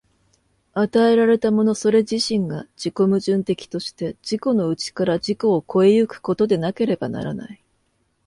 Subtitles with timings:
[0.73, 7.63] 与えられたものそれ自身が自己矛盾的として、自己の内から自己を越え行くことでなければならない。